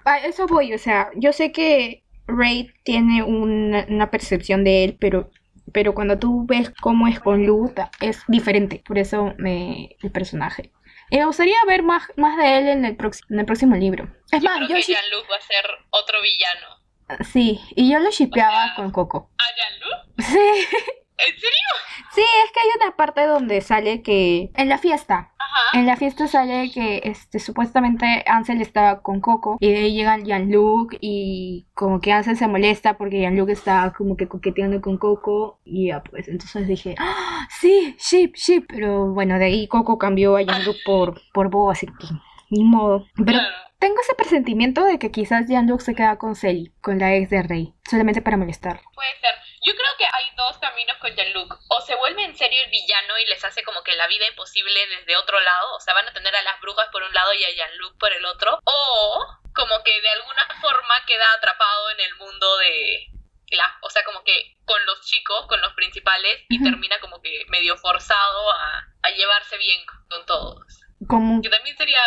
[0.05, 5.31] A eso voy, o sea, yo sé que Ray tiene una, percepción de él, pero
[5.73, 8.83] pero cuando tú ves cómo es con Lu, es diferente.
[8.87, 10.73] Por eso me, el personaje.
[11.11, 12.97] Y me gustaría ver más, más de él en el,
[13.29, 14.09] en el próximo libro.
[14.33, 17.25] Es más, yo Jean-Luc va a ser otro villano.
[17.31, 19.31] Sí, y yo lo shipeaba con Coco.
[19.39, 20.09] ¿A Jean-Luc?
[20.19, 20.95] Sí.
[21.19, 21.69] ¿En serio?
[22.15, 25.33] Sí, es que hay una parte donde sale que en la fiesta.
[25.39, 25.79] Ajá.
[25.79, 30.19] En la fiesta sale que este supuestamente Ansel estaba con Coco y de ahí llega
[30.19, 35.61] Jean-Luc y como que Ansel se molesta porque Jean-Luc está como que coqueteando con Coco
[35.65, 40.37] y ya pues entonces dije, ¡Ah, sí, ship, ship, pero bueno, de ahí Coco cambió
[40.37, 42.07] a Jean-Luc por por Bo, así que
[42.51, 43.07] ni modo.
[43.25, 43.41] Pero
[43.79, 47.43] tengo ese presentimiento de que quizás Jean-Luc se queda con Selly, con la ex de
[47.43, 48.81] Rey, solamente para molestar.
[48.95, 49.48] Puede ser.
[49.65, 51.53] Yo creo que hay dos caminos con Jean-Luc.
[51.69, 54.87] O se vuelve en serio el villano y les hace como que la vida imposible
[54.89, 55.75] desde otro lado.
[55.77, 58.13] O sea, van a tener a las brujas por un lado y a Jean-Luc por
[58.13, 58.59] el otro.
[58.65, 63.07] O como que de alguna forma queda atrapado en el mundo de,
[63.51, 67.45] la, o sea, como que con los chicos, con los principales, y termina como que
[67.49, 70.63] medio forzado a, a llevarse bien con todos.
[71.09, 72.01] Como, Que también sería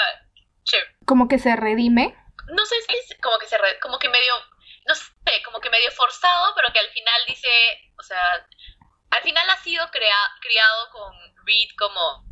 [0.64, 0.96] chévere.
[1.06, 2.16] como que se redime.
[2.48, 4.34] No sé si es como que se re- como que medio,
[4.88, 7.48] no sé, como que medio forzado, pero que al final dice,
[7.98, 8.47] o sea,
[9.12, 11.13] al final ha sido crea- criado con
[11.45, 12.24] Reed como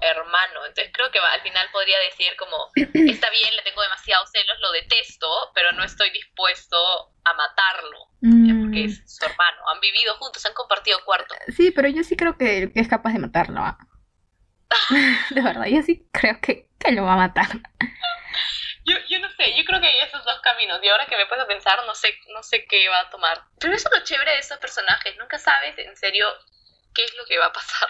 [0.00, 4.56] hermano, entonces creo que al final podría decir como, está bien, le tengo demasiados celos,
[4.60, 6.76] lo detesto, pero no estoy dispuesto
[7.24, 7.98] a matarlo,
[8.46, 11.34] ya, porque Mm, es su hermano, han vivido juntos, han compartido cuarto.
[11.56, 13.60] Sí, pero yo sí creo que, es capaz de matarlo.
[13.60, 13.78] ah.
[15.30, 17.48] De verdad, yo sí creo que, que lo va a matar.
[18.88, 21.26] Yo, yo no sé, yo creo que hay esos dos caminos y ahora que me
[21.26, 23.38] puedo pensar no sé, no sé qué va a tomar.
[23.60, 26.26] Pero eso es lo chévere de estos personajes, nunca sabes en serio
[26.94, 27.88] qué es lo que va a pasar.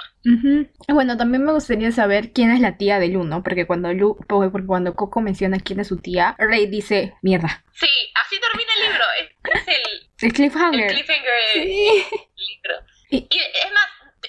[0.89, 3.43] Bueno, también me gustaría saber quién es la tía de Lu, ¿no?
[3.43, 7.65] Porque cuando Lu, porque cuando Coco menciona quién es su tía, Rey dice, mierda.
[7.73, 9.31] Sí, así termina el libro, es,
[9.63, 10.81] es el, Es cliffhanger.
[10.83, 12.05] el cliffhanger del Sí.
[12.37, 12.75] libro.
[13.11, 13.87] Y- Y es más,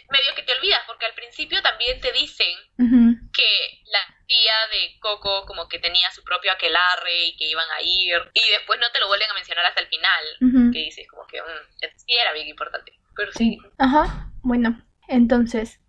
[0.09, 5.45] medio que te olvidas porque al principio también te dicen que la tía de Coco
[5.45, 8.99] como que tenía su propio aquelarre y que iban a ir y después no te
[8.99, 10.71] lo vuelven a mencionar hasta el final.
[10.71, 12.93] Que dices como que mm, sí era bien importante.
[13.15, 15.81] Pero sí, Ajá, bueno, entonces,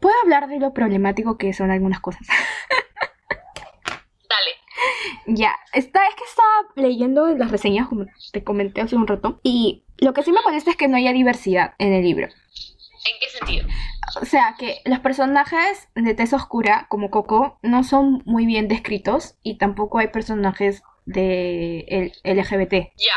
[0.00, 2.26] ¿puedo hablar de lo problemático que son algunas cosas?
[4.28, 4.50] dale.
[5.26, 9.84] ya, está, es que estaba leyendo las reseñas, como te comenté hace un rato, y
[9.98, 12.28] lo que sí me molesta es que no haya diversidad en el libro.
[13.04, 13.66] ¿En qué sentido?
[14.20, 19.36] O sea, que los personajes de tez oscura, como Coco, no son muy bien descritos
[19.42, 22.72] y tampoco hay personajes de el LGBT.
[22.96, 23.14] Ya.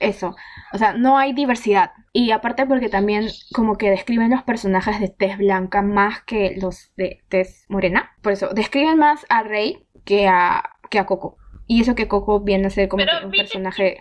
[0.00, 0.34] Eso.
[0.72, 1.92] O sea, no hay diversidad.
[2.12, 6.92] Y aparte porque también como que describen los personajes de tez blanca más que los
[6.96, 8.12] de tez morena.
[8.22, 11.36] Por eso, describen más a Rey que a, que a Coco.
[11.66, 13.98] Y eso que Coco viene a ser como que un personaje...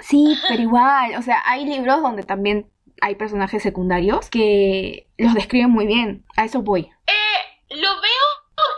[0.00, 1.16] Sí, pero igual.
[1.16, 6.24] O sea, hay libros donde también hay personajes secundarios que los describen muy bien.
[6.36, 6.90] A eso voy.
[7.06, 8.26] Eh, lo veo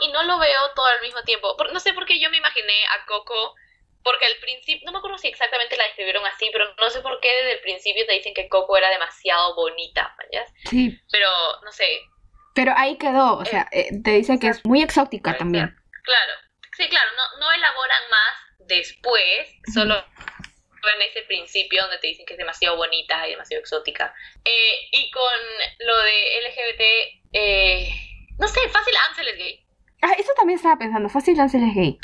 [0.02, 1.56] y no lo veo todo al mismo tiempo.
[1.72, 3.54] No sé por qué yo me imaginé a Coco,
[4.02, 7.20] porque al principio, no me acuerdo si exactamente la describieron así, pero no sé por
[7.20, 10.14] qué desde el principio te dicen que Coco era demasiado bonita.
[10.64, 10.98] Sí.
[11.10, 11.28] Pero,
[11.64, 11.86] no sé,
[12.54, 13.38] Pero ahí quedó.
[13.38, 15.76] O sea, eh, te dice que es muy exótica también.
[16.02, 16.32] claro.
[16.76, 20.02] Sí, claro, no, no elaboran más después, solo
[20.88, 24.14] en ese principio donde te dicen que es demasiado bonita y demasiado exótica.
[24.44, 25.22] Eh, y con
[25.86, 26.82] lo de LGBT,
[27.32, 27.88] eh,
[28.38, 29.66] no sé, fácil Ansel es gay.
[30.02, 31.08] Ah, eso también estaba pensando.
[31.08, 31.98] Fácil Ansel es gay.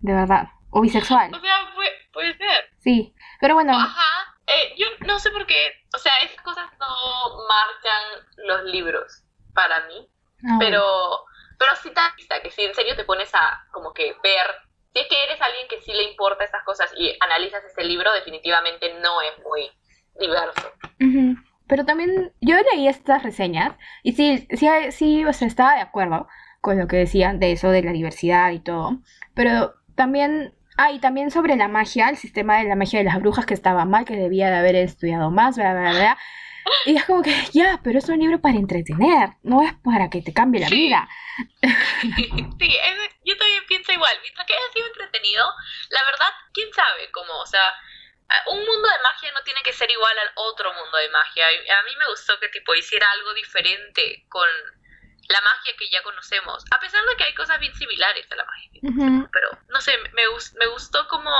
[0.00, 0.48] De verdad.
[0.70, 1.34] O bisexual.
[1.34, 2.70] O sea, puede, puede ser.
[2.78, 3.14] Sí.
[3.40, 3.76] Pero bueno.
[3.76, 4.36] Ajá.
[4.46, 6.86] Eh, yo no sé por qué, o sea, esas cosas no
[7.48, 10.08] marcan los libros para mí,
[10.48, 11.24] ah, pero,
[11.58, 14.46] pero sí está que si en serio te pones a como que ver,
[14.96, 18.10] si es que eres alguien que sí le importa esas cosas y analizas ese libro,
[18.14, 19.70] definitivamente no es muy
[20.18, 20.72] diverso.
[20.98, 21.36] Ujú.
[21.66, 26.28] Pero también yo leí estas reseñas y sí, sí, sí, o sea, estaba de acuerdo
[26.62, 29.02] con lo que decían de eso de la diversidad y todo.
[29.34, 33.20] Pero también, ah, y también sobre la magia, el sistema de la magia de las
[33.20, 36.18] brujas que estaba mal, que debía de haber estudiado más, bla, bla, bla.
[36.84, 40.22] Y es como que, ya, pero es un libro para entretener, no es para que
[40.22, 40.74] te cambie la Sí.
[40.76, 41.08] vida.
[42.02, 45.44] sí, es- yo también pienso igual, mientras que haya sido entretenido,
[45.90, 47.74] la verdad, quién sabe cómo, o sea,
[48.48, 51.46] un mundo de magia no tiene que ser igual al otro mundo de magia.
[51.46, 54.48] A mí me gustó que tipo hiciera algo diferente con
[55.28, 58.44] la magia que ya conocemos, a pesar de que hay cosas bien similares a la
[58.44, 58.70] magia.
[58.72, 58.80] que
[59.32, 60.22] Pero no sé, me,
[60.58, 61.30] me gustó como...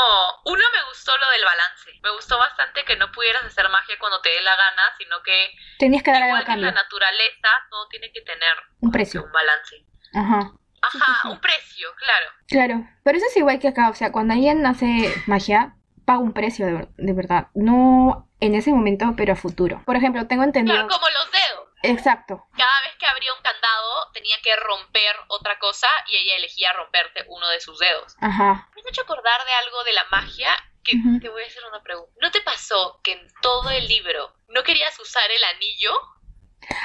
[0.44, 1.90] Uno, me gustó lo del balance.
[2.03, 5.53] Me gustó bastante que no pudieras hacer magia cuando te dé la gana, sino que
[5.79, 9.22] Tenías que dar algo a la naturaleza, todo tiene que tener un precio.
[9.25, 9.85] un balance.
[10.14, 10.53] Ajá.
[10.83, 11.29] Ajá, sí, sí.
[11.29, 12.27] un precio, claro.
[12.49, 16.33] Claro, pero eso es igual que acá, o sea, cuando alguien hace magia, paga un
[16.33, 19.83] precio de, ver- de verdad, no en ese momento, pero a futuro.
[19.85, 20.77] Por ejemplo, tengo entendido...
[20.77, 21.66] Claro, como los dedos.
[21.90, 22.46] Exacto.
[22.57, 27.25] Cada vez que abría un candado tenía que romper otra cosa y ella elegía romperte
[27.29, 28.16] uno de sus dedos.
[28.20, 28.68] Ajá.
[28.75, 30.51] Me has hecho acordar de algo de la magia
[30.85, 32.12] que te voy a hacer una pregunta.
[32.20, 35.90] ¿No te pasó que en todo el libro no querías usar el anillo?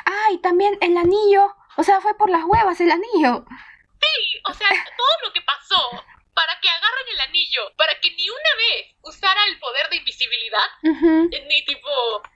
[0.06, 1.56] Ah, y también el anillo.
[1.78, 3.46] O sea, fue por las huevas el anillo.
[4.02, 8.30] Sí, o sea, todo lo que pasó para que agarren el anillo, para que ni
[8.30, 11.90] una vez usara el poder de invisibilidad, eh, ni tipo,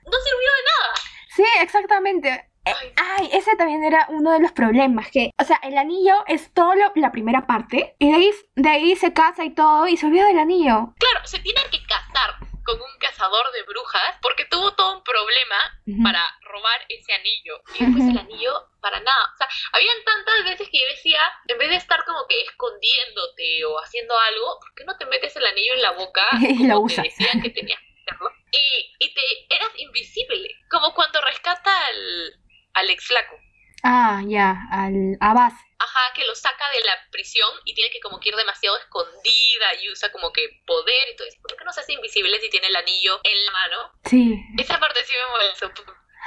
[0.04, 0.94] no sirvió de nada.
[1.34, 2.50] Sí, exactamente.
[2.96, 6.74] Ay, ese también era uno de los problemas, que, o sea, el anillo es todo
[6.74, 10.06] lo- la primera parte, y de ahí, de ahí se casa y todo, y se
[10.06, 10.94] olvida del anillo.
[10.98, 15.54] Claro, se tiene que casar con un cazador de brujas porque tuvo todo un problema
[16.02, 17.62] para robar ese anillo.
[17.78, 18.10] Y después Ujú.
[18.10, 19.24] el anillo para nada.
[19.34, 23.64] O sea, habían tantas veces que yo decía, en vez de estar como que escondiéndote
[23.66, 26.74] o haciendo algo, ¿por qué no te metes el anillo en la boca Y lo
[26.76, 27.04] como te usas.
[27.04, 28.30] decían que tenías que hacerlo?
[28.50, 30.48] y, y te eras invisible.
[30.68, 32.32] Como cuando rescata al,
[32.76, 33.36] al ex flaco.
[33.82, 35.52] Ah, ya, al Abbas.
[35.78, 39.74] Ajá, que lo saca de la prisión y tiene que como que ir demasiado escondida
[39.82, 41.38] y usa como que poder y todo eso.
[41.42, 43.76] ¿Por qué no se hace invisible si tiene el anillo en la mano?
[44.04, 45.70] Sí, Esa parte sí me molestó.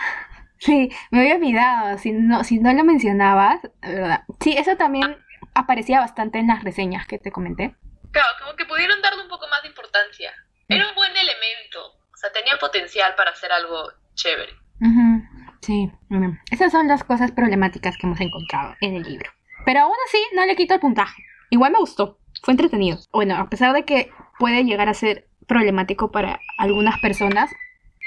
[0.60, 1.98] sí, me había olvidado.
[1.98, 4.24] Si no, si no lo mencionabas, verdad.
[4.40, 5.18] Sí, eso también
[5.56, 7.76] aparecía bastante en las reseñas que te comenté.
[8.12, 10.34] Claro, como que pudieron darle un poco más de importancia.
[10.68, 11.84] Era un buen elemento.
[12.14, 14.54] O sea, tenía potencial para hacer algo chévere.
[14.82, 15.24] Ujú,
[15.62, 19.32] Sí, bueno, esas son las cosas problemáticas que hemos encontrado en el libro.
[19.66, 21.24] Pero aún así, no le quito el puntaje.
[21.50, 22.98] Igual me gustó, fue entretenido.
[23.12, 27.52] Bueno, a pesar de que puede llegar a ser problemático para algunas personas,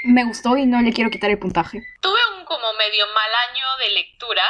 [0.04, 1.82] me gustó y no le quiero quitar el puntaje.
[2.00, 4.42] Tuve un como medio mal año de lectura.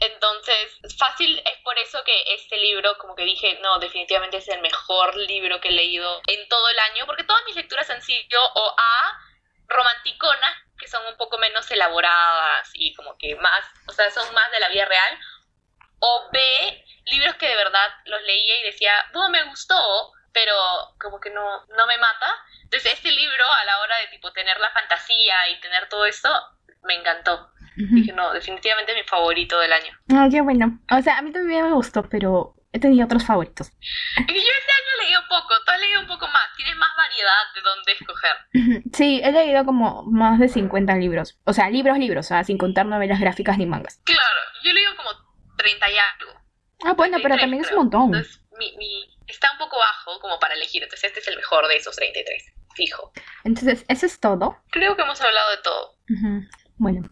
[0.00, 4.60] Entonces, fácil es por eso que este libro, como que dije, no, definitivamente es el
[4.60, 8.40] mejor libro que he leído en todo el año, porque todas mis lecturas han sido
[8.54, 9.18] o A,
[9.68, 14.50] romanticonas, que son un poco menos elaboradas y como que más, o sea, son más
[14.50, 15.18] de la vida real,
[16.00, 16.40] o B,
[17.06, 19.76] libros que de verdad los leía y decía, no, me gustó,
[20.32, 20.52] pero
[21.00, 22.26] como que no, no me mata.
[22.64, 26.28] Entonces, este libro, a la hora de tipo tener la fantasía y tener todo esto,
[26.82, 27.52] me encantó.
[27.76, 27.94] ujú.
[27.94, 29.96] Dije, no, definitivamente es mi favorito del año.
[30.12, 30.80] Ah, qué bueno.
[30.90, 33.68] O sea, a mí también me gustó, pero he tenido otros favoritos.
[33.68, 36.76] Es que yo este año he leído poco, tú has leído un poco más, tienes
[36.76, 38.82] más variedad de dónde escoger.
[38.92, 41.38] Sí, he leído como más de 50 libros.
[41.44, 44.00] O sea, libros, libros, o sea, sin contar novelas gráficas ni mangas.
[44.04, 45.10] Claro, yo he leído como
[45.58, 46.32] 30 y algo.
[46.84, 48.02] Ah, bueno, pero 33, también es un montón.
[48.14, 51.66] Entonces, mi, mi- está un poco bajo como para elegir, entonces este es el mejor
[51.68, 53.12] de esos 33, fijo.
[53.44, 54.58] Entonces, eso es todo.
[54.70, 55.96] Creo que hemos hablado de todo.
[56.76, 57.08] Bueno,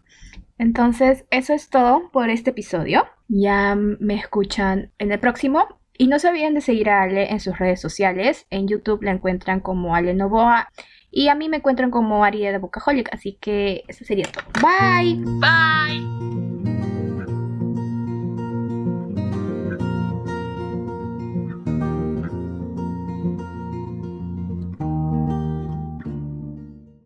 [0.57, 3.07] entonces eso es todo por este episodio.
[3.33, 5.65] Ya me escuchan en el próximo.
[5.97, 8.45] Y no se olviden de seguir a Ale en sus redes sociales.
[8.49, 10.69] En YouTube la encuentran como Ale Novoa.
[11.11, 13.13] Y a mí me encuentran como Aria de Bocaholic.
[13.13, 14.43] Así que eso sería todo.
[14.61, 15.15] Bye.
[15.39, 16.40] Bye.